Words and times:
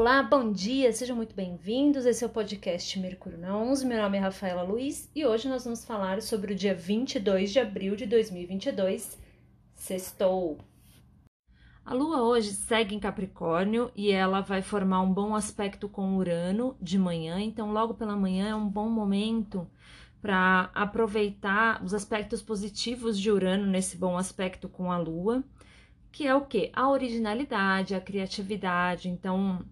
Olá, 0.00 0.22
bom 0.22 0.50
dia, 0.50 0.90
sejam 0.94 1.14
muito 1.14 1.34
bem-vindos. 1.34 2.06
Esse 2.06 2.24
é 2.24 2.26
o 2.26 2.30
podcast 2.30 2.98
Mercúrio 2.98 3.36
na 3.36 3.54
11. 3.54 3.84
Meu 3.84 4.00
nome 4.00 4.16
é 4.16 4.20
Rafaela 4.22 4.62
Luiz 4.62 5.10
e 5.14 5.26
hoje 5.26 5.46
nós 5.46 5.62
vamos 5.62 5.84
falar 5.84 6.22
sobre 6.22 6.54
o 6.54 6.56
dia 6.56 6.74
22 6.74 7.52
de 7.52 7.60
abril 7.60 7.94
de 7.94 8.06
2022, 8.06 9.18
sextou. 9.74 10.56
A 11.84 11.92
lua 11.92 12.22
hoje 12.22 12.48
segue 12.52 12.94
em 12.94 12.98
Capricórnio 12.98 13.92
e 13.94 14.10
ela 14.10 14.40
vai 14.40 14.62
formar 14.62 15.02
um 15.02 15.12
bom 15.12 15.34
aspecto 15.34 15.86
com 15.86 16.16
Urano 16.16 16.74
de 16.80 16.98
manhã, 16.98 17.38
então 17.38 17.70
logo 17.70 17.92
pela 17.92 18.16
manhã 18.16 18.48
é 18.48 18.54
um 18.54 18.70
bom 18.70 18.88
momento 18.88 19.68
para 20.22 20.70
aproveitar 20.74 21.84
os 21.84 21.92
aspectos 21.92 22.40
positivos 22.40 23.20
de 23.20 23.30
Urano 23.30 23.66
nesse 23.66 23.98
bom 23.98 24.16
aspecto 24.16 24.66
com 24.66 24.90
a 24.90 24.96
lua 24.96 25.44
que 26.12 26.26
é 26.26 26.34
o 26.34 26.44
que? 26.44 26.70
A 26.72 26.88
originalidade, 26.88 27.94
a 27.94 28.00
criatividade. 28.00 29.08
Então, 29.08 29.64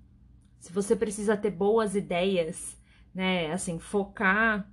se 0.59 0.73
você 0.73 0.97
precisa 0.97 1.37
ter 1.37 1.51
boas 1.51 1.95
ideias, 1.95 2.77
né, 3.15 3.53
assim, 3.53 3.79
focar 3.79 4.71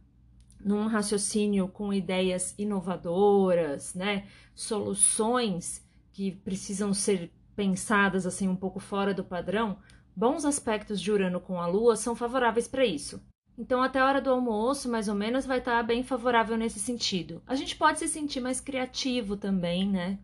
num 0.59 0.87
raciocínio 0.87 1.67
com 1.67 1.93
ideias 1.93 2.55
inovadoras, 2.57 3.93
né, 3.93 4.27
soluções 4.53 5.85
que 6.11 6.31
precisam 6.31 6.93
ser 6.93 7.31
pensadas 7.55 8.25
assim 8.25 8.47
um 8.47 8.55
pouco 8.55 8.79
fora 8.79 9.13
do 9.13 9.23
padrão, 9.23 9.77
bons 10.15 10.45
aspectos 10.45 10.99
de 10.99 11.11
Urano 11.11 11.39
com 11.39 11.59
a 11.59 11.67
Lua 11.67 11.95
são 11.95 12.15
favoráveis 12.15 12.67
para 12.67 12.85
isso. 12.85 13.21
Então, 13.57 13.81
até 13.81 13.99
a 13.99 14.05
hora 14.05 14.21
do 14.21 14.29
almoço, 14.29 14.89
mais 14.89 15.07
ou 15.07 15.15
menos, 15.15 15.45
vai 15.45 15.59
estar 15.59 15.81
bem 15.83 16.03
favorável 16.03 16.57
nesse 16.57 16.79
sentido. 16.79 17.41
A 17.47 17.55
gente 17.55 17.75
pode 17.75 17.99
se 17.99 18.07
sentir 18.07 18.41
mais 18.41 18.59
criativo 18.59 19.37
também, 19.37 19.89
né? 19.89 20.19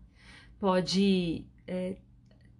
Pode 0.59 1.46
é, 1.66 1.96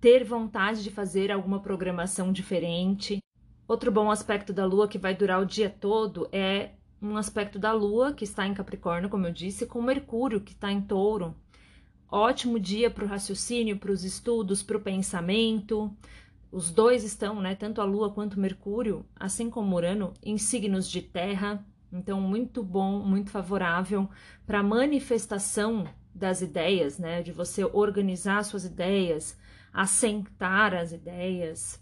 ter 0.02 0.24
vontade 0.24 0.82
de 0.84 0.90
fazer 0.90 1.32
alguma 1.32 1.62
programação 1.62 2.34
diferente. 2.34 3.24
Outro 3.68 3.92
bom 3.92 4.10
aspecto 4.10 4.52
da 4.52 4.66
Lua 4.66 4.88
que 4.88 4.98
vai 4.98 5.16
durar 5.16 5.40
o 5.40 5.46
dia 5.46 5.70
todo 5.70 6.28
é 6.32 6.72
um 7.00 7.16
aspecto 7.16 7.60
da 7.60 7.72
Lua, 7.72 8.12
que 8.12 8.24
está 8.24 8.48
em 8.48 8.54
Capricórnio, 8.54 9.10
como 9.10 9.28
eu 9.28 9.32
disse, 9.32 9.68
com 9.68 9.80
Mercúrio, 9.80 10.42
que 10.42 10.54
está 10.54 10.72
em 10.72 10.82
Touro. 10.82 11.36
Ótimo 12.10 12.60
dia 12.60 12.90
para 12.90 13.06
o 13.06 13.08
raciocínio, 13.08 13.78
para 13.78 13.92
os 13.92 14.04
estudos, 14.04 14.64
para 14.64 14.78
o 14.78 14.82
pensamento. 14.82 15.96
Os 16.52 16.72
dois 16.72 17.04
estão, 17.04 17.40
né, 17.40 17.54
tanto 17.56 17.80
a 17.80 17.86
Lua 17.86 18.12
quanto 18.12 18.40
Mercúrio, 18.40 19.06
assim 19.16 19.50
como 19.50 19.76
Urano, 19.76 20.14
em 20.22 20.38
signos 20.38 20.90
de 20.90 21.02
terra. 21.02 21.64
Então, 21.94 22.20
muito 22.20 22.64
bom, 22.64 23.00
muito 23.00 23.30
favorável 23.30 24.10
para 24.48 24.64
manifestação 24.64 25.86
das 26.14 26.42
ideias, 26.42 26.98
né, 26.98 27.22
de 27.22 27.32
você 27.32 27.64
organizar 27.64 28.44
suas 28.44 28.66
ideias, 28.66 29.40
assentar 29.74 30.74
as 30.74 30.92
ideias, 30.92 31.82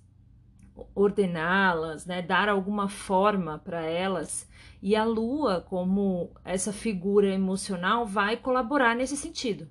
ordená-las, 0.93 2.05
né, 2.05 2.21
dar 2.21 2.49
alguma 2.49 2.87
forma 2.87 3.57
para 3.59 3.81
elas. 3.81 4.49
E 4.81 4.95
a 4.95 5.03
lua, 5.03 5.61
como 5.61 6.31
essa 6.45 6.71
figura 6.71 7.27
emocional, 7.27 8.05
vai 8.05 8.37
colaborar 8.37 8.95
nesse 8.95 9.17
sentido. 9.17 9.67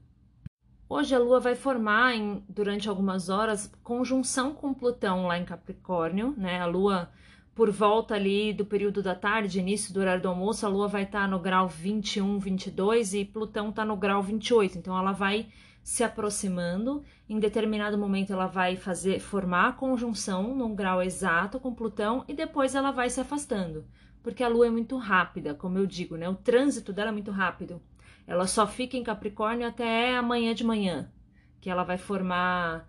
Hoje 0.90 1.14
a 1.14 1.18
lua 1.18 1.38
vai 1.38 1.54
formar 1.54 2.14
em, 2.14 2.42
durante 2.48 2.88
algumas 2.88 3.28
horas 3.28 3.70
conjunção 3.82 4.54
com 4.54 4.72
Plutão 4.72 5.26
lá 5.26 5.38
em 5.38 5.44
Capricórnio, 5.44 6.34
né? 6.36 6.60
A 6.60 6.66
lua 6.66 7.10
por 7.54 7.70
volta 7.70 8.14
ali 8.14 8.52
do 8.52 8.64
período 8.64 9.02
da 9.02 9.14
tarde, 9.14 9.58
início 9.58 9.92
do 9.92 10.00
horário 10.00 10.22
do 10.22 10.28
almoço, 10.28 10.64
a 10.64 10.68
lua 10.68 10.88
vai 10.88 11.02
estar 11.02 11.22
tá 11.22 11.28
no 11.28 11.38
grau 11.38 11.68
21, 11.68 12.38
22 12.38 13.14
e 13.14 13.24
Plutão 13.24 13.70
está 13.70 13.84
no 13.84 13.96
grau 13.96 14.22
28. 14.22 14.78
Então 14.78 14.96
ela 14.96 15.12
vai 15.12 15.48
se 15.88 16.04
aproximando, 16.04 17.02
em 17.26 17.40
determinado 17.40 17.96
momento 17.96 18.30
ela 18.30 18.46
vai 18.46 18.76
fazer 18.76 19.20
formar 19.20 19.68
a 19.68 19.72
conjunção 19.72 20.54
num 20.54 20.74
grau 20.74 21.02
exato 21.02 21.58
com 21.58 21.74
Plutão 21.74 22.26
e 22.28 22.34
depois 22.34 22.74
ela 22.74 22.90
vai 22.90 23.08
se 23.08 23.18
afastando, 23.22 23.86
porque 24.22 24.44
a 24.44 24.48
Lua 24.48 24.66
é 24.66 24.70
muito 24.70 24.98
rápida, 24.98 25.54
como 25.54 25.78
eu 25.78 25.86
digo, 25.86 26.14
né? 26.14 26.28
O 26.28 26.34
trânsito 26.34 26.92
dela 26.92 27.08
é 27.08 27.12
muito 27.12 27.30
rápido. 27.30 27.80
Ela 28.26 28.46
só 28.46 28.66
fica 28.66 28.98
em 28.98 29.02
Capricórnio 29.02 29.66
até 29.66 30.14
amanhã 30.14 30.54
de 30.54 30.62
manhã, 30.62 31.10
que 31.58 31.70
ela 31.70 31.84
vai 31.84 31.96
formar 31.96 32.86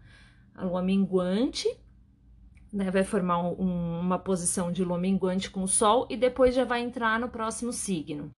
a 0.54 0.66
Lua 0.66 0.82
minguante, 0.82 1.70
né? 2.72 2.92
Vai 2.92 3.06
formar 3.06 3.40
um, 3.42 4.02
uma 4.02 4.20
posição 4.20 4.74
de 4.74 4.84
Lua 4.84 5.00
minguante 5.00 5.50
com 5.50 5.64
o 5.64 5.70
Sol 5.70 6.06
e 6.10 6.18
depois 6.18 6.54
já 6.54 6.66
vai 6.66 6.82
entrar 6.82 7.18
no 7.18 7.30
próximo 7.30 7.72
signo. 7.72 8.30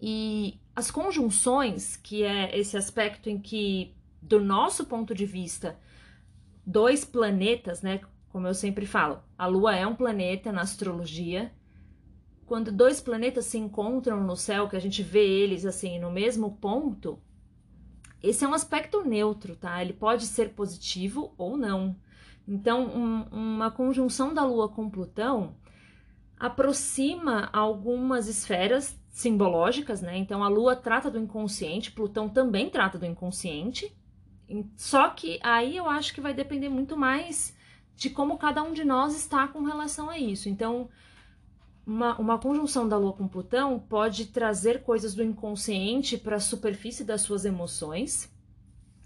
E 0.00 0.58
as 0.74 0.90
conjunções, 0.90 1.96
que 1.98 2.22
é 2.22 2.58
esse 2.58 2.78
aspecto 2.78 3.28
em 3.28 3.38
que 3.38 3.94
do 4.26 4.40
nosso 4.40 4.86
ponto 4.86 5.14
de 5.14 5.24
vista, 5.24 5.78
dois 6.64 7.04
planetas, 7.04 7.80
né? 7.80 8.00
Como 8.28 8.46
eu 8.46 8.54
sempre 8.54 8.84
falo, 8.84 9.22
a 9.38 9.46
Lua 9.46 9.76
é 9.76 9.86
um 9.86 9.94
planeta 9.94 10.50
na 10.50 10.62
astrologia. 10.62 11.52
Quando 12.44 12.72
dois 12.72 13.00
planetas 13.00 13.46
se 13.46 13.56
encontram 13.56 14.22
no 14.22 14.36
céu, 14.36 14.68
que 14.68 14.76
a 14.76 14.80
gente 14.80 15.02
vê 15.02 15.24
eles 15.24 15.64
assim 15.64 15.98
no 15.98 16.10
mesmo 16.10 16.56
ponto, 16.56 17.20
esse 18.22 18.44
é 18.44 18.48
um 18.48 18.54
aspecto 18.54 19.04
neutro, 19.04 19.54
tá? 19.54 19.80
Ele 19.80 19.92
pode 19.92 20.26
ser 20.26 20.50
positivo 20.50 21.32
ou 21.38 21.56
não. 21.56 21.96
Então, 22.46 22.86
um, 22.86 23.22
uma 23.30 23.70
conjunção 23.70 24.34
da 24.34 24.44
Lua 24.44 24.68
com 24.68 24.90
Plutão 24.90 25.56
aproxima 26.38 27.48
algumas 27.52 28.26
esferas 28.28 29.00
simbológicas, 29.08 30.02
né? 30.02 30.16
Então, 30.18 30.42
a 30.44 30.48
Lua 30.48 30.76
trata 30.76 31.10
do 31.10 31.18
inconsciente, 31.18 31.92
Plutão 31.92 32.28
também 32.28 32.68
trata 32.68 32.98
do 32.98 33.06
inconsciente, 33.06 33.96
só 34.76 35.10
que 35.10 35.38
aí 35.42 35.76
eu 35.76 35.88
acho 35.88 36.14
que 36.14 36.20
vai 36.20 36.32
depender 36.32 36.68
muito 36.68 36.96
mais 36.96 37.54
de 37.96 38.10
como 38.10 38.38
cada 38.38 38.62
um 38.62 38.72
de 38.72 38.84
nós 38.84 39.16
está 39.16 39.48
com 39.48 39.62
relação 39.62 40.10
a 40.10 40.18
isso. 40.18 40.48
Então, 40.48 40.88
uma, 41.86 42.18
uma 42.18 42.38
conjunção 42.38 42.88
da 42.88 42.98
Lua 42.98 43.12
com 43.12 43.26
Plutão 43.26 43.78
pode 43.78 44.26
trazer 44.26 44.82
coisas 44.82 45.14
do 45.14 45.22
inconsciente 45.22 46.18
para 46.18 46.36
a 46.36 46.40
superfície 46.40 47.04
das 47.04 47.22
suas 47.22 47.44
emoções. 47.44 48.30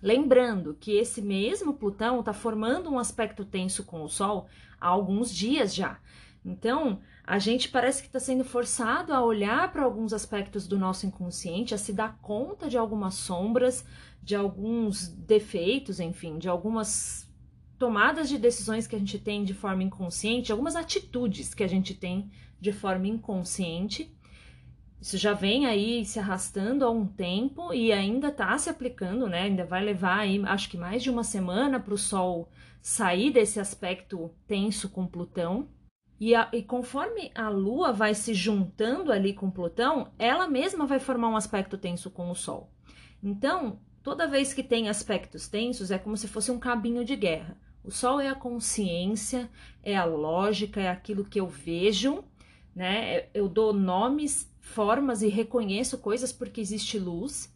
Lembrando 0.03 0.77
que 0.79 0.93
esse 0.93 1.21
mesmo 1.21 1.75
Plutão 1.75 2.21
está 2.21 2.33
formando 2.33 2.91
um 2.91 2.99
aspecto 2.99 3.45
tenso 3.45 3.85
com 3.85 4.03
o 4.03 4.09
Sol 4.09 4.49
há 4.81 4.89
alguns 4.89 5.33
dias 5.33 5.75
já. 5.75 5.99
Então, 6.45 7.01
a 7.25 7.39
gente 7.39 7.69
parece 7.69 8.03
que 8.03 8.09
está 8.09 8.19
sendo 8.19 8.45
forçado 8.45 9.13
a 9.13 9.23
olhar 9.23 9.71
para 9.73 9.85
alguns 9.85 10.13
aspectos 10.13 10.67
do 10.67 10.79
nosso 10.79 11.07
inconsciente, 11.07 11.75
a 11.75 11.79
se 11.79 11.93
dar 11.93 12.19
conta 12.21 12.69
de 12.69 12.79
algumas 12.79 13.15
sombras, 13.15 13.85
de 14.23 14.35
alguns 14.35 15.09
defeitos, 15.09 16.01
enfim, 16.01 16.39
de 16.39 16.49
algumas 16.49 17.31
tomadas 17.79 18.29
de 18.29 18.37
decisões 18.37 18.87
que 18.87 18.95
a 18.95 18.99
gente 18.99 19.19
tem 19.19 19.43
de 19.43 19.55
forma 19.55 19.83
inconsciente, 19.83 20.53
algumas 20.53 20.77
atitudes 20.77 21.55
que 21.55 21.65
a 21.65 21.69
gente 21.69 21.95
tem 21.95 22.31
de 22.61 22.73
forma 22.73 23.07
inconsciente. 23.07 24.15
Isso 25.01 25.17
já 25.17 25.33
vem 25.33 25.65
aí 25.65 26.05
se 26.05 26.19
arrastando 26.19 26.85
há 26.85 26.91
um 26.91 27.07
tempo 27.07 27.73
e 27.73 27.91
ainda 27.91 28.29
está 28.29 28.57
se 28.59 28.69
aplicando, 28.69 29.27
né? 29.27 29.45
Ainda 29.45 29.65
vai 29.65 29.83
levar 29.83 30.19
aí, 30.19 30.43
acho 30.45 30.69
que 30.69 30.77
mais 30.77 31.03
de 31.03 31.09
uma 31.09 31.25
semana 31.25 31.81
para 31.81 31.95
o 31.95 31.99
Sol 31.99 32.51
sair 32.83 33.33
desse 33.33 33.59
aspecto 33.59 34.31
tenso 34.47 34.91
com 34.91 35.07
Plutão. 35.07 35.69
E, 36.21 36.35
a, 36.35 36.51
e, 36.53 36.63
conforme 36.63 37.33
a 37.35 37.49
Lua 37.49 37.95
vai 37.95 38.15
se 38.15 38.35
juntando 38.35 39.11
ali 39.11 39.33
com 39.33 39.51
Plutão, 39.51 40.13
ela 40.19 40.47
mesma 40.47 40.85
vai 40.85 41.01
formar 41.01 41.29
um 41.29 41.37
aspecto 41.37 41.79
tenso 41.79 42.11
com 42.11 42.31
o 42.31 42.35
Sol. 42.35 42.71
Então, 43.23 43.81
toda 44.03 44.29
vez 44.29 44.53
que 44.53 44.63
tem 44.63 44.91
aspectos 44.91 45.49
tensos, 45.49 45.91
é 45.91 45.99
como 45.99 46.19
se 46.19 46.29
fosse 46.29 46.51
um 46.51 46.59
cabinho 46.59 47.07
de 47.07 47.17
guerra. 47.17 47.57
O 47.83 47.91
Sol 47.91 48.21
é 48.21 48.29
a 48.29 48.35
consciência, 48.35 49.51
é 49.83 49.97
a 49.97 50.05
lógica, 50.05 50.79
é 50.79 50.89
aquilo 50.89 51.25
que 51.25 51.41
eu 51.41 51.47
vejo, 51.47 52.23
né? 52.77 53.29
Eu 53.33 53.49
dou 53.49 53.73
nomes, 53.73 54.55
formas 54.61 55.23
e 55.23 55.29
reconheço 55.29 55.97
coisas 55.97 56.31
porque 56.31 56.61
existe 56.61 56.99
luz. 56.99 57.51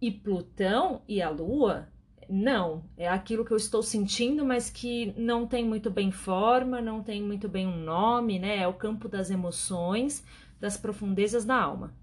E 0.00 0.10
Plutão 0.10 1.02
e 1.06 1.22
a 1.22 1.30
Lua 1.30 1.88
não, 2.28 2.84
é 2.96 3.08
aquilo 3.08 3.44
que 3.44 3.52
eu 3.52 3.56
estou 3.56 3.82
sentindo, 3.82 4.44
mas 4.44 4.68
que 4.70 5.14
não 5.16 5.46
tem 5.46 5.64
muito 5.64 5.90
bem 5.90 6.10
forma, 6.10 6.80
não 6.80 7.02
tem 7.02 7.22
muito 7.22 7.48
bem 7.48 7.66
um 7.66 7.76
nome, 7.76 8.38
né? 8.38 8.58
É 8.58 8.68
o 8.68 8.74
campo 8.74 9.08
das 9.08 9.30
emoções, 9.30 10.24
das 10.60 10.76
profundezas 10.76 11.44
da 11.44 11.56
alma. 11.56 11.94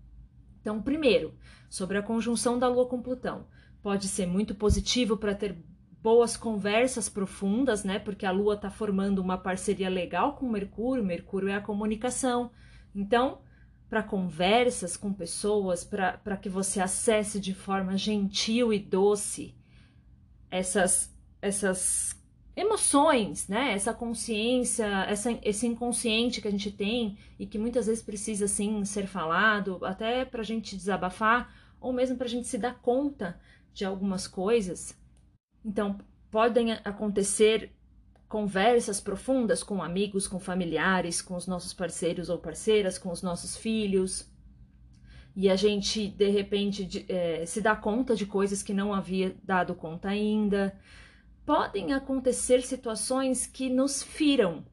Então, 0.61 0.81
primeiro, 0.81 1.33
sobre 1.69 1.97
a 1.97 2.03
conjunção 2.03 2.57
da 2.57 2.67
Lua 2.67 2.85
com 2.85 3.01
Plutão. 3.01 3.45
Pode 3.81 4.07
ser 4.07 4.25
muito 4.25 4.55
positivo 4.55 5.17
para 5.17 5.35
ter 5.35 5.57
boas 6.01 6.37
conversas 6.37 7.09
profundas, 7.09 7.83
né? 7.83 7.99
Porque 7.99 8.25
a 8.25 8.31
Lua 8.31 8.55
está 8.55 8.69
formando 8.69 9.19
uma 9.19 9.37
parceria 9.37 9.89
legal 9.89 10.35
com 10.35 10.49
Mercúrio, 10.49 11.03
Mercúrio 11.03 11.49
é 11.49 11.55
a 11.55 11.61
comunicação. 11.61 12.51
Então, 12.95 13.39
para 13.89 14.03
conversas 14.03 14.95
com 14.95 15.13
pessoas, 15.13 15.83
para 15.83 16.37
que 16.37 16.49
você 16.49 16.79
acesse 16.79 17.39
de 17.39 17.53
forma 17.53 17.97
gentil 17.97 18.73
e 18.73 18.79
doce 18.79 19.55
essas, 20.53 21.11
essas 21.41 22.15
emoções, 22.55 23.47
né? 23.47 23.73
Essa 23.73 23.91
consciência, 23.91 24.85
essa, 25.09 25.31
esse 25.41 25.65
inconsciente 25.65 26.39
que 26.39 26.47
a 26.47 26.51
gente 26.51 26.71
tem 26.71 27.17
e 27.39 27.47
que 27.47 27.57
muitas 27.57 27.87
vezes 27.87 28.03
precisa 28.03 28.45
assim 28.45 28.85
ser 28.85 29.07
falado, 29.07 29.83
até 29.83 30.23
para 30.23 30.41
a 30.41 30.45
gente 30.45 30.75
desabafar 30.75 31.51
ou 31.81 31.91
mesmo 31.91 32.15
para 32.17 32.27
a 32.27 32.29
gente 32.29 32.47
se 32.47 32.59
dar 32.59 32.79
conta 32.79 33.39
de 33.73 33.83
algumas 33.83 34.27
coisas. 34.27 34.95
Então, 35.65 35.97
podem 36.29 36.73
acontecer 36.73 37.71
conversas 38.29 39.01
profundas 39.01 39.63
com 39.63 39.81
amigos, 39.81 40.27
com 40.27 40.39
familiares, 40.39 41.19
com 41.19 41.35
os 41.35 41.47
nossos 41.47 41.73
parceiros 41.73 42.29
ou 42.29 42.37
parceiras, 42.37 42.99
com 42.99 43.11
os 43.11 43.23
nossos 43.23 43.57
filhos. 43.57 44.31
E 45.35 45.49
a 45.49 45.55
gente, 45.55 46.07
de 46.07 46.29
repente, 46.29 47.05
é, 47.09 47.45
se 47.45 47.59
dá 47.59 47.75
conta 47.75 48.15
de 48.15 48.25
coisas 48.25 48.61
que 48.61 48.73
não 48.73 48.93
havia 48.93 49.35
dado 49.43 49.73
conta 49.73 50.09
ainda. 50.09 50.77
Podem 51.45 51.93
acontecer 51.93 52.61
situações 52.61 53.47
que 53.47 53.69
nos 53.69 54.03
firam 54.03 54.63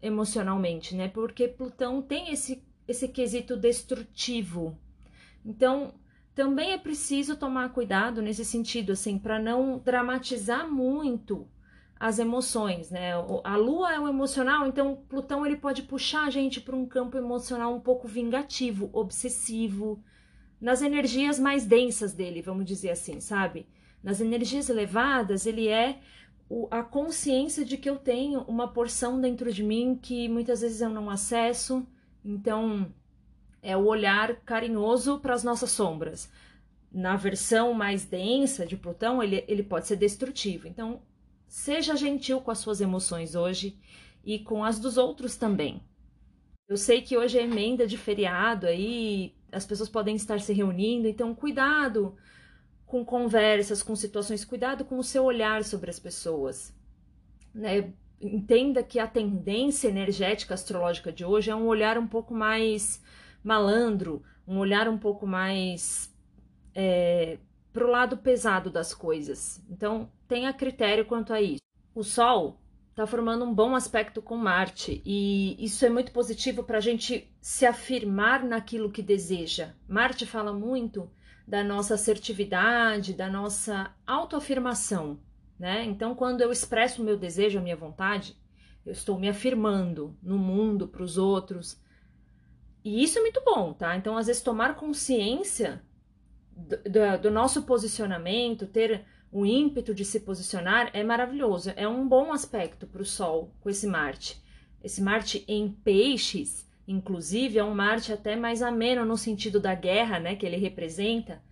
emocionalmente, 0.00 0.94
né? 0.94 1.08
Porque 1.08 1.46
Plutão 1.46 2.00
tem 2.00 2.32
esse, 2.32 2.62
esse 2.88 3.08
quesito 3.08 3.56
destrutivo. 3.56 4.78
Então, 5.44 5.94
também 6.34 6.72
é 6.72 6.78
preciso 6.78 7.36
tomar 7.36 7.70
cuidado 7.70 8.22
nesse 8.22 8.44
sentido, 8.44 8.92
assim, 8.92 9.18
para 9.18 9.38
não 9.38 9.78
dramatizar 9.78 10.70
muito 10.70 11.46
as 11.98 12.18
emoções, 12.18 12.90
né? 12.90 13.12
A 13.42 13.56
Lua 13.56 13.92
é 13.92 13.98
o 13.98 14.08
emocional, 14.08 14.66
então 14.66 15.02
Plutão 15.08 15.46
ele 15.46 15.56
pode 15.56 15.82
puxar 15.82 16.26
a 16.26 16.30
gente 16.30 16.60
para 16.60 16.76
um 16.76 16.86
campo 16.86 17.16
emocional 17.16 17.74
um 17.74 17.80
pouco 17.80 18.06
vingativo, 18.06 18.90
obsessivo, 18.92 20.02
nas 20.60 20.82
energias 20.82 21.38
mais 21.38 21.64
densas 21.64 22.12
dele, 22.12 22.42
vamos 22.42 22.66
dizer 22.66 22.90
assim, 22.90 23.20
sabe? 23.20 23.66
Nas 24.02 24.20
energias 24.20 24.68
elevadas, 24.68 25.46
ele 25.46 25.68
é 25.68 25.98
o, 26.48 26.68
a 26.70 26.82
consciência 26.82 27.64
de 27.64 27.76
que 27.76 27.88
eu 27.88 27.96
tenho 27.96 28.42
uma 28.42 28.68
porção 28.68 29.20
dentro 29.20 29.52
de 29.52 29.62
mim 29.62 29.98
que 30.00 30.28
muitas 30.28 30.60
vezes 30.60 30.80
eu 30.80 30.90
não 30.90 31.08
acesso, 31.08 31.86
então 32.24 32.92
é 33.62 33.76
o 33.76 33.86
olhar 33.86 34.36
carinhoso 34.40 35.18
para 35.18 35.34
as 35.34 35.42
nossas 35.42 35.70
sombras. 35.70 36.30
Na 36.92 37.16
versão 37.16 37.72
mais 37.72 38.04
densa 38.04 38.64
de 38.66 38.76
Plutão, 38.76 39.22
ele, 39.22 39.44
ele 39.48 39.62
pode 39.62 39.86
ser 39.86 39.96
destrutivo. 39.96 40.68
Então, 40.68 41.02
Seja 41.56 41.96
gentil 41.96 42.42
com 42.42 42.50
as 42.50 42.58
suas 42.58 42.82
emoções 42.82 43.34
hoje 43.34 43.78
e 44.22 44.38
com 44.38 44.62
as 44.62 44.78
dos 44.78 44.98
outros 44.98 45.36
também. 45.36 45.82
Eu 46.68 46.76
sei 46.76 47.00
que 47.00 47.16
hoje 47.16 47.38
é 47.38 47.44
emenda 47.44 47.86
de 47.86 47.96
feriado 47.96 48.66
aí, 48.66 49.34
as 49.50 49.64
pessoas 49.64 49.88
podem 49.88 50.14
estar 50.14 50.38
se 50.38 50.52
reunindo, 50.52 51.08
então 51.08 51.34
cuidado 51.34 52.14
com 52.84 53.02
conversas, 53.02 53.82
com 53.82 53.96
situações, 53.96 54.44
cuidado 54.44 54.84
com 54.84 54.98
o 54.98 55.02
seu 55.02 55.24
olhar 55.24 55.64
sobre 55.64 55.88
as 55.88 55.98
pessoas. 55.98 56.74
Né? 57.54 57.90
Entenda 58.20 58.82
que 58.82 58.98
a 58.98 59.06
tendência 59.06 59.88
energética 59.88 60.52
astrológica 60.52 61.10
de 61.10 61.24
hoje 61.24 61.50
é 61.50 61.56
um 61.56 61.68
olhar 61.68 61.96
um 61.96 62.06
pouco 62.06 62.34
mais 62.34 63.02
malandro, 63.42 64.22
um 64.46 64.58
olhar 64.58 64.86
um 64.88 64.98
pouco 64.98 65.26
mais 65.26 66.14
é, 66.74 67.38
para 67.76 67.84
o 67.84 67.90
lado 67.90 68.16
pesado 68.16 68.70
das 68.70 68.94
coisas. 68.94 69.62
Então, 69.68 70.10
tenha 70.26 70.50
critério 70.50 71.04
quanto 71.04 71.34
a 71.34 71.42
isso. 71.42 71.60
O 71.94 72.02
Sol 72.02 72.58
está 72.88 73.06
formando 73.06 73.44
um 73.44 73.52
bom 73.52 73.74
aspecto 73.74 74.22
com 74.22 74.34
Marte 74.34 75.02
e 75.04 75.62
isso 75.62 75.84
é 75.84 75.90
muito 75.90 76.10
positivo 76.10 76.64
para 76.64 76.78
a 76.78 76.80
gente 76.80 77.30
se 77.38 77.66
afirmar 77.66 78.42
naquilo 78.42 78.90
que 78.90 79.02
deseja. 79.02 79.74
Marte 79.86 80.24
fala 80.24 80.54
muito 80.54 81.10
da 81.46 81.62
nossa 81.62 81.92
assertividade, 81.96 83.12
da 83.12 83.28
nossa 83.28 83.94
autoafirmação, 84.06 85.20
né? 85.58 85.84
Então, 85.84 86.14
quando 86.14 86.40
eu 86.40 86.50
expresso 86.50 87.02
o 87.02 87.04
meu 87.04 87.18
desejo, 87.18 87.58
a 87.58 87.62
minha 87.62 87.76
vontade, 87.76 88.38
eu 88.86 88.92
estou 88.92 89.18
me 89.18 89.28
afirmando 89.28 90.16
no 90.22 90.38
mundo, 90.38 90.88
para 90.88 91.02
os 91.02 91.18
outros. 91.18 91.78
E 92.82 93.02
isso 93.02 93.18
é 93.18 93.20
muito 93.20 93.42
bom, 93.44 93.74
tá? 93.74 93.94
Então, 93.98 94.16
às 94.16 94.28
vezes, 94.28 94.40
tomar 94.40 94.76
consciência 94.76 95.84
do, 96.56 97.22
do 97.22 97.30
nosso 97.30 97.62
posicionamento, 97.62 98.66
ter 98.66 99.04
o 99.30 99.44
ímpeto 99.44 99.94
de 99.94 100.04
se 100.04 100.20
posicionar 100.20 100.90
é 100.94 101.04
maravilhoso. 101.04 101.72
É 101.76 101.86
um 101.86 102.08
bom 102.08 102.32
aspecto 102.32 102.86
para 102.86 103.02
o 103.02 103.04
Sol 103.04 103.52
com 103.60 103.68
esse 103.68 103.86
Marte. 103.86 104.42
Esse 104.82 105.02
Marte 105.02 105.44
em 105.46 105.68
peixes, 105.68 106.66
inclusive, 106.88 107.58
é 107.58 107.64
um 107.64 107.74
Marte 107.74 108.12
até 108.12 108.34
mais 108.34 108.62
ameno 108.62 109.04
no 109.04 109.16
sentido 109.16 109.60
da 109.60 109.74
guerra, 109.74 110.18
né, 110.18 110.34
que 110.36 110.46
ele 110.46 110.56
representa. 110.56 111.42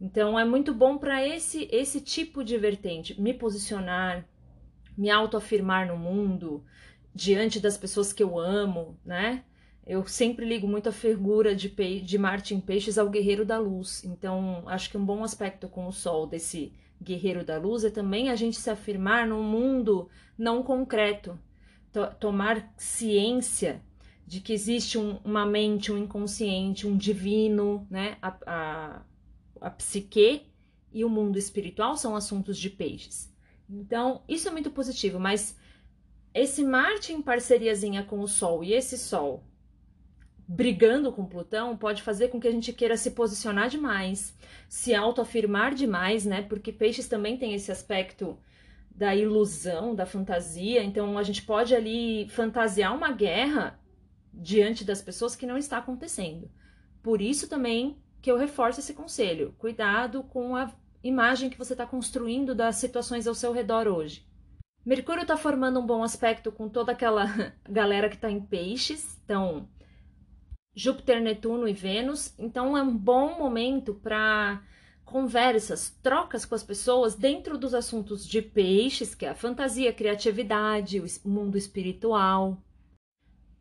Então 0.00 0.36
é 0.36 0.44
muito 0.44 0.74
bom 0.74 0.98
para 0.98 1.24
esse 1.24 1.68
esse 1.70 2.00
tipo 2.00 2.42
de 2.42 2.58
vertente, 2.58 3.20
me 3.20 3.32
posicionar, 3.32 4.26
me 4.98 5.08
autoafirmar 5.08 5.86
no 5.86 5.96
mundo, 5.96 6.64
diante 7.14 7.60
das 7.60 7.76
pessoas 7.76 8.12
que 8.12 8.22
eu 8.22 8.38
amo, 8.38 8.98
né? 9.04 9.44
Eu 9.84 10.06
sempre 10.06 10.46
ligo 10.46 10.68
muito 10.68 10.88
a 10.88 10.92
figura 10.92 11.56
de, 11.56 11.68
Pe 11.68 12.00
de 12.00 12.16
Marte 12.16 12.54
em 12.54 12.60
Peixes 12.60 12.98
ao 12.98 13.10
Guerreiro 13.10 13.44
da 13.44 13.58
Luz. 13.58 14.04
Então, 14.04 14.62
acho 14.66 14.88
que 14.88 14.96
um 14.96 15.04
bom 15.04 15.24
aspecto 15.24 15.68
com 15.68 15.88
o 15.88 15.92
Sol 15.92 16.26
desse 16.26 16.72
Guerreiro 17.02 17.44
da 17.44 17.58
Luz 17.58 17.84
é 17.84 17.90
também 17.90 18.30
a 18.30 18.36
gente 18.36 18.56
se 18.56 18.70
afirmar 18.70 19.26
num 19.26 19.42
mundo 19.42 20.08
não 20.38 20.62
concreto. 20.62 21.36
tomar 22.20 22.72
ciência 22.76 23.82
de 24.24 24.40
que 24.40 24.52
existe 24.52 24.96
um, 24.96 25.18
uma 25.24 25.44
mente, 25.44 25.90
um 25.90 25.98
inconsciente, 25.98 26.86
um 26.86 26.96
divino, 26.96 27.86
né? 27.90 28.16
A, 28.22 28.36
a, 28.46 29.02
a 29.60 29.70
psique 29.70 30.46
e 30.92 31.04
o 31.04 31.08
mundo 31.08 31.36
espiritual 31.38 31.96
são 31.96 32.14
assuntos 32.14 32.56
de 32.56 32.70
peixes. 32.70 33.34
Então, 33.68 34.22
isso 34.28 34.48
é 34.48 34.50
muito 34.52 34.70
positivo, 34.70 35.18
mas 35.18 35.56
esse 36.32 36.62
Marte 36.62 37.12
em 37.12 37.20
parceriazinha 37.20 38.04
com 38.04 38.20
o 38.20 38.28
Sol 38.28 38.62
e 38.62 38.72
esse 38.72 38.96
Sol 38.96 39.42
brigando 40.54 41.10
com 41.10 41.24
Plutão 41.24 41.74
pode 41.74 42.02
fazer 42.02 42.28
com 42.28 42.38
que 42.38 42.46
a 42.46 42.50
gente 42.50 42.74
queira 42.74 42.94
se 42.96 43.12
posicionar 43.12 43.70
demais, 43.70 44.36
se 44.68 44.94
autoafirmar 44.94 45.74
demais, 45.74 46.26
né? 46.26 46.42
Porque 46.42 46.70
peixes 46.70 47.08
também 47.08 47.38
tem 47.38 47.54
esse 47.54 47.72
aspecto 47.72 48.38
da 48.90 49.16
ilusão, 49.16 49.94
da 49.94 50.04
fantasia, 50.04 50.82
então 50.84 51.16
a 51.16 51.22
gente 51.22 51.42
pode 51.42 51.74
ali 51.74 52.28
fantasiar 52.28 52.94
uma 52.94 53.10
guerra 53.10 53.80
diante 54.30 54.84
das 54.84 55.00
pessoas 55.00 55.34
que 55.34 55.46
não 55.46 55.56
está 55.56 55.78
acontecendo. 55.78 56.50
Por 57.02 57.22
isso 57.22 57.48
também 57.48 57.96
que 58.20 58.30
eu 58.30 58.36
reforço 58.36 58.80
esse 58.80 58.92
conselho: 58.92 59.54
cuidado 59.58 60.22
com 60.22 60.54
a 60.54 60.70
imagem 61.02 61.48
que 61.48 61.58
você 61.58 61.72
está 61.72 61.86
construindo 61.86 62.54
das 62.54 62.76
situações 62.76 63.26
ao 63.26 63.34
seu 63.34 63.52
redor 63.52 63.88
hoje. 63.88 64.26
Mercúrio 64.84 65.22
está 65.22 65.36
formando 65.36 65.80
um 65.80 65.86
bom 65.86 66.02
aspecto 66.02 66.52
com 66.52 66.68
toda 66.68 66.92
aquela 66.92 67.24
galera 67.66 68.10
que 68.10 68.16
está 68.16 68.30
em 68.30 68.40
peixes, 68.40 69.18
então 69.24 69.66
Júpiter, 70.74 71.20
Netuno 71.20 71.68
e 71.68 71.72
Vênus. 71.72 72.34
Então 72.38 72.76
é 72.76 72.82
um 72.82 72.96
bom 72.96 73.38
momento 73.38 73.94
para 73.94 74.62
conversas, 75.04 75.90
trocas 76.02 76.44
com 76.44 76.54
as 76.54 76.62
pessoas 76.62 77.14
dentro 77.14 77.58
dos 77.58 77.74
assuntos 77.74 78.26
de 78.26 78.40
peixes, 78.40 79.14
que 79.14 79.26
é 79.26 79.28
a 79.28 79.34
fantasia, 79.34 79.90
a 79.90 79.92
criatividade, 79.92 81.00
o 81.00 81.28
mundo 81.28 81.58
espiritual. 81.58 82.62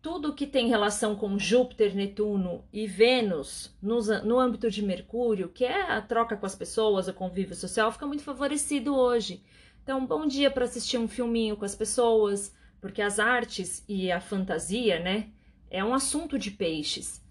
Tudo 0.01 0.33
que 0.33 0.47
tem 0.47 0.67
relação 0.67 1.15
com 1.15 1.37
Júpiter, 1.37 1.93
Netuno 1.93 2.63
e 2.73 2.87
Vênus 2.87 3.75
no, 3.81 4.39
âmbito 4.39 4.71
de 4.71 4.81
Mercúrio, 4.81 5.49
que 5.49 5.63
é 5.63 5.91
a 5.91 6.01
troca 6.01 6.35
com 6.35 6.45
as 6.45 6.55
pessoas, 6.55 7.07
o 7.07 7.13
convívio 7.13 7.53
social, 7.53 7.91
fica 7.91 8.07
muito 8.07 8.23
favorecido 8.23 8.95
hoje. 8.95 9.43
Então, 9.83 10.05
bom 10.05 10.25
dia 10.25 10.49
para 10.49 10.65
assistir 10.65 10.97
um 10.97 11.07
filminho 11.07 11.57
com 11.57 11.65
as 11.65 11.75
pessoas, 11.75 12.55
porque 12.79 13.01
as 13.01 13.19
artes 13.19 13.83
e 13.87 14.11
a 14.11 14.19
fantasia, 14.19 14.99
né, 14.99 15.29
é 15.71 15.81
um 15.83 15.93
assunto 15.93 16.37
de 16.37 16.51
peixes. 16.51 17.23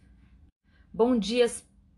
Bom 0.90 1.18
dia, 1.18 1.44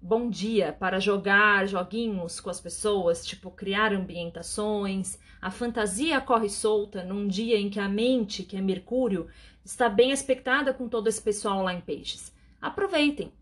bom 0.00 0.28
dia 0.28 0.72
para 0.72 0.98
jogar 0.98 1.68
joguinhos 1.68 2.40
com 2.40 2.50
as 2.50 2.60
pessoas, 2.60 3.24
tipo 3.24 3.48
criar 3.48 3.92
ambientações. 3.92 5.20
A 5.40 5.52
fantasia 5.52 6.20
corre 6.20 6.50
solta 6.50 7.04
num 7.04 7.28
dia 7.28 7.56
em 7.56 7.70
que 7.70 7.78
a 7.78 7.88
mente, 7.88 8.42
que 8.42 8.56
é 8.56 8.60
Mercúrio, 8.60 9.28
está 9.64 9.88
bem 9.88 10.10
expectada 10.10 10.74
com 10.74 10.88
todo 10.88 11.06
esse 11.06 11.22
pessoal 11.22 11.62
lá 11.62 11.72
em 11.72 11.80
peixes. 11.80 12.34
Aproveitem. 12.60 13.32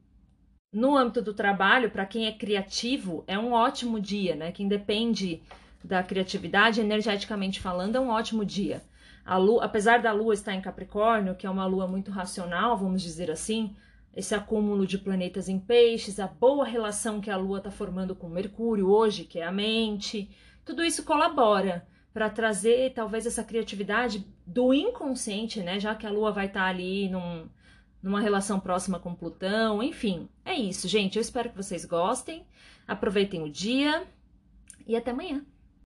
No 0.70 0.96
âmbito 0.96 1.22
do 1.22 1.32
trabalho, 1.32 1.90
para 1.90 2.06
quem 2.06 2.26
é 2.26 2.32
criativo, 2.32 3.24
é 3.26 3.38
um 3.38 3.52
ótimo 3.52 3.98
dia, 3.98 4.36
né? 4.36 4.52
Quem 4.52 4.68
depende 4.68 5.42
da 5.82 6.02
criatividade, 6.02 6.80
energeticamente 6.80 7.60
falando, 7.60 7.96
é 7.96 8.00
um 8.00 8.10
ótimo 8.10 8.44
dia. 8.44 8.82
A 9.24 9.36
lua, 9.36 9.64
apesar 9.64 10.00
da 10.00 10.12
lua 10.12 10.34
estar 10.34 10.54
em 10.54 10.60
Capricórnio, 10.60 11.34
que 11.34 11.46
é 11.46 11.50
uma 11.50 11.66
lua 11.66 11.86
muito 11.86 12.10
racional, 12.10 12.76
vamos 12.76 13.02
dizer 13.02 13.30
assim, 13.30 13.76
esse 14.14 14.34
acúmulo 14.34 14.86
de 14.86 14.98
planetas 14.98 15.48
em 15.48 15.58
peixes, 15.58 16.18
a 16.18 16.26
boa 16.26 16.64
relação 16.64 17.20
que 17.20 17.30
a 17.30 17.36
lua 17.36 17.58
está 17.58 17.70
formando 17.70 18.14
com 18.14 18.28
Mercúrio 18.28 18.88
hoje, 18.88 19.24
que 19.24 19.38
é 19.38 19.44
a 19.44 19.52
mente, 19.52 20.30
tudo 20.64 20.84
isso 20.84 21.04
colabora 21.04 21.86
para 22.12 22.28
trazer 22.28 22.92
talvez 22.92 23.24
essa 23.24 23.44
criatividade 23.44 24.26
do 24.44 24.74
inconsciente, 24.74 25.60
né? 25.60 25.78
Já 25.78 25.94
que 25.94 26.06
a 26.06 26.10
lua 26.10 26.32
vai 26.32 26.46
estar 26.46 26.60
tá 26.62 26.66
ali 26.66 27.08
num, 27.08 27.48
numa 28.02 28.20
relação 28.20 28.58
próxima 28.58 28.98
com 28.98 29.14
Plutão, 29.14 29.82
enfim, 29.82 30.28
é 30.44 30.54
isso, 30.54 30.88
gente. 30.88 31.16
Eu 31.16 31.22
espero 31.22 31.50
que 31.50 31.56
vocês 31.56 31.84
gostem, 31.84 32.44
aproveitem 32.86 33.42
o 33.42 33.50
dia 33.50 34.06
e 34.86 34.96
até 34.96 35.12
amanhã. 35.12 35.44